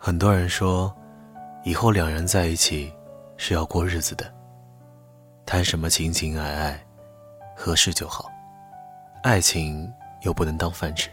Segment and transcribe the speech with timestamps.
[0.00, 0.94] 很多人说，
[1.64, 2.90] 以后两人在一起
[3.36, 4.32] 是要过日子的，
[5.44, 6.86] 谈什么情情爱爱，
[7.56, 8.30] 合适就好。
[9.24, 9.92] 爱情
[10.22, 11.10] 又不能当饭吃，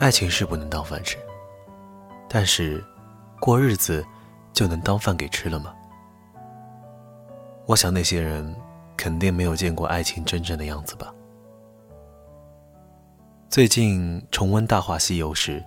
[0.00, 1.16] 爱情是不能当饭吃，
[2.28, 2.84] 但是
[3.38, 4.04] 过日子
[4.52, 5.72] 就能当饭给吃了吗？
[7.64, 8.54] 我想那些人
[8.96, 11.14] 肯定没有见过爱情真正的样子吧。
[13.48, 15.64] 最近重温《大话西游》时，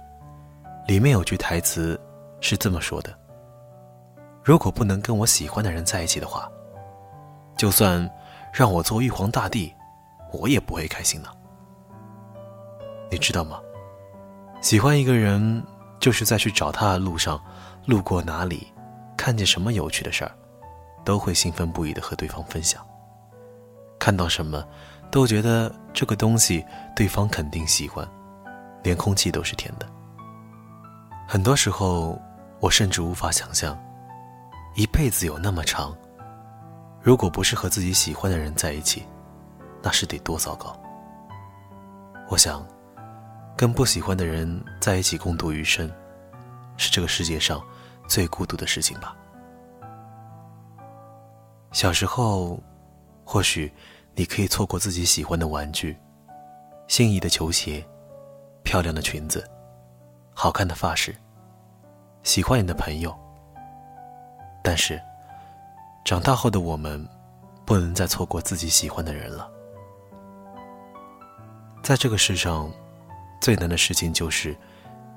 [0.87, 1.99] 里面有句台词
[2.41, 3.11] 是这么说的
[4.43, 6.49] ：“如果不能跟我喜欢的人在一起的话，
[7.57, 8.09] 就算
[8.53, 9.73] 让我做玉皇大帝，
[10.31, 11.29] 我也不会开心的。”
[13.09, 13.59] 你知道吗？
[14.61, 15.63] 喜欢一个人，
[15.99, 17.41] 就是在去找他的路上，
[17.85, 18.67] 路过哪里，
[19.17, 20.31] 看见什么有趣的事儿，
[21.03, 22.85] 都会兴奋不已的和对方分享。
[23.99, 24.63] 看到什么。
[25.11, 28.05] 都觉得这个东西对方肯定喜欢，
[28.83, 29.87] 连空气都是甜的。
[31.27, 32.21] 很多时候，
[32.59, 33.77] 我甚至无法想象，
[34.75, 35.95] 一辈子有那么长，
[37.01, 39.05] 如果不是和自己喜欢的人在一起，
[39.81, 40.79] 那是得多糟糕。
[42.29, 42.65] 我想，
[43.57, 45.91] 跟不喜欢的人在一起共度余生，
[46.77, 47.61] 是这个世界上
[48.07, 49.15] 最孤独的事情吧。
[51.71, 52.59] 小时候，
[53.23, 53.71] 或许。
[54.17, 55.93] 你可以错过自己喜欢的玩具、
[56.87, 57.85] 心仪的球鞋、
[58.63, 59.45] 漂亮的裙子、
[60.35, 61.15] 好看的发饰、
[62.21, 63.17] 喜欢你的朋友。
[64.61, 65.01] 但是，
[66.03, 67.07] 长大后的我们，
[67.65, 69.49] 不能再错过自己喜欢的人了。
[71.81, 72.69] 在这个世上，
[73.39, 74.55] 最难的事情就是，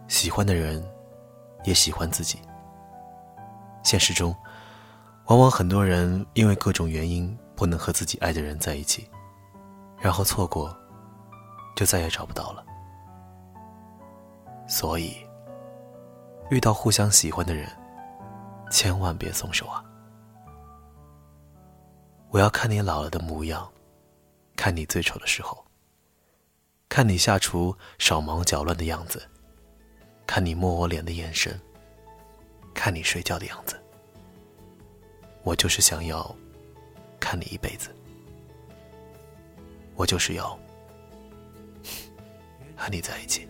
[0.06, 0.82] 喜欢的人，
[1.64, 2.38] 也喜欢自己。
[3.82, 4.34] 现实中，
[5.26, 7.36] 往往很多人因为各种原因。
[7.58, 9.10] 不能和自己爱的人在一起，
[9.98, 10.72] 然后错过，
[11.74, 12.64] 就再也找不到了。
[14.68, 15.16] 所以，
[16.50, 17.66] 遇到互相喜欢的人，
[18.70, 19.82] 千万别松手啊！
[22.30, 23.68] 我要看你老了的模样，
[24.54, 25.64] 看你最丑的时候，
[26.88, 29.26] 看你下厨手忙脚乱的样子，
[30.26, 31.58] 看你摸我脸的眼神，
[32.74, 33.76] 看你睡觉的样子。
[35.42, 36.32] 我就是想要。
[37.20, 37.90] 看你一辈子，
[39.96, 40.56] 我就是要
[42.76, 43.46] 和你在一起，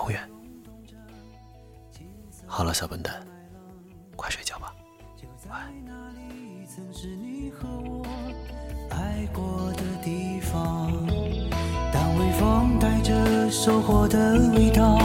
[0.00, 0.20] 永远。
[2.46, 3.22] 好了，小笨蛋，
[4.16, 4.74] 快睡觉吧，
[5.50, 5.70] 晚安。
[11.92, 14.96] 当微风带着收获的味道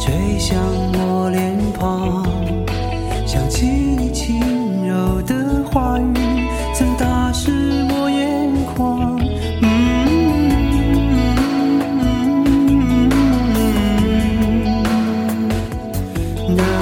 [0.00, 0.58] 吹向
[0.92, 2.24] 我脸庞，
[3.26, 5.39] 想起你轻柔的
[16.56, 16.79] now.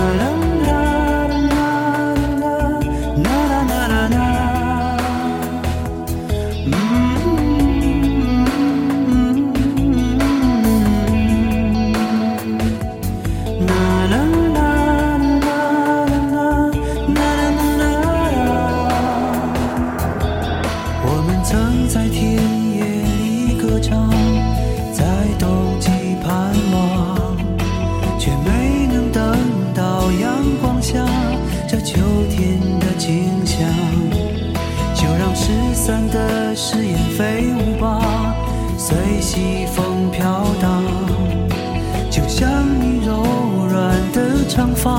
[36.60, 38.34] 誓言飞舞吧，
[38.76, 40.82] 随西风飘荡，
[42.10, 42.50] 就像
[42.82, 43.22] 你柔
[43.70, 44.98] 软的长发。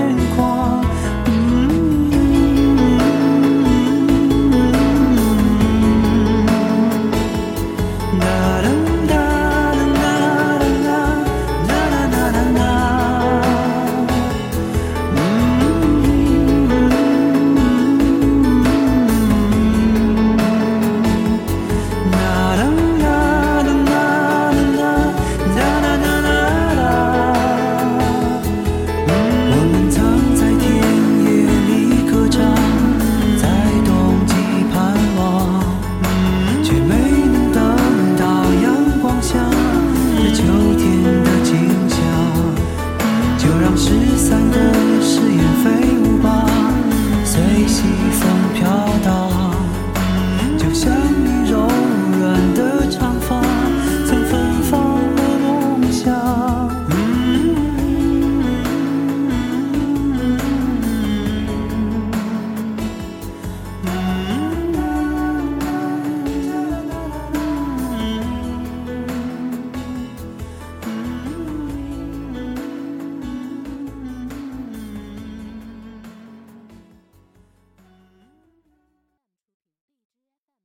[43.91, 46.00] 失散的誓言飞，